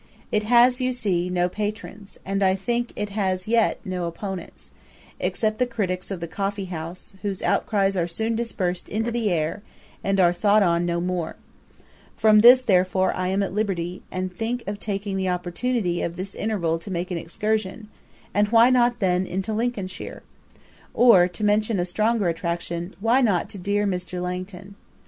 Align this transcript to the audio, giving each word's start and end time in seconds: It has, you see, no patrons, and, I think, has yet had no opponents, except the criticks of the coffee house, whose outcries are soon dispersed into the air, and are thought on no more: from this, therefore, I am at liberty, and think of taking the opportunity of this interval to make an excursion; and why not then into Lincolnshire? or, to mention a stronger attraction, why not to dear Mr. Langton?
It 0.31 0.41
has, 0.45 0.81
you 0.81 0.93
see, 0.93 1.29
no 1.29 1.47
patrons, 1.47 2.17
and, 2.25 2.41
I 2.41 2.55
think, 2.55 2.97
has 3.09 3.47
yet 3.47 3.77
had 3.77 3.85
no 3.85 4.07
opponents, 4.07 4.71
except 5.19 5.59
the 5.59 5.67
criticks 5.67 6.09
of 6.09 6.19
the 6.19 6.27
coffee 6.27 6.65
house, 6.65 7.13
whose 7.21 7.43
outcries 7.43 7.95
are 7.95 8.07
soon 8.07 8.35
dispersed 8.35 8.89
into 8.89 9.11
the 9.11 9.29
air, 9.29 9.61
and 10.03 10.19
are 10.19 10.33
thought 10.33 10.63
on 10.63 10.87
no 10.87 10.99
more: 11.01 11.35
from 12.17 12.39
this, 12.39 12.63
therefore, 12.63 13.13
I 13.13 13.27
am 13.27 13.43
at 13.43 13.53
liberty, 13.53 14.01
and 14.09 14.35
think 14.35 14.63
of 14.65 14.79
taking 14.79 15.17
the 15.17 15.29
opportunity 15.29 16.01
of 16.01 16.17
this 16.17 16.33
interval 16.33 16.79
to 16.79 16.89
make 16.89 17.11
an 17.11 17.19
excursion; 17.19 17.87
and 18.33 18.47
why 18.47 18.71
not 18.71 19.01
then 19.01 19.27
into 19.27 19.53
Lincolnshire? 19.53 20.23
or, 20.95 21.27
to 21.27 21.43
mention 21.43 21.79
a 21.79 21.85
stronger 21.85 22.27
attraction, 22.27 22.95
why 23.01 23.21
not 23.21 23.51
to 23.51 23.59
dear 23.59 23.85
Mr. 23.85 24.19
Langton? 24.19 24.73